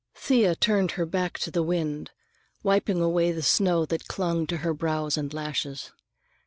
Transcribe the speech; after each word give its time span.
Thea 0.15 0.55
turned 0.55 0.93
her 0.93 1.05
back 1.05 1.37
to 1.37 1.51
the 1.51 1.61
wind, 1.61 2.09
wiping 2.63 3.01
away 3.01 3.31
the 3.31 3.43
snow 3.43 3.85
that 3.85 4.07
clung 4.07 4.47
to 4.47 4.57
her 4.65 4.73
brows 4.73 5.15
and 5.15 5.31
lashes. 5.31 5.91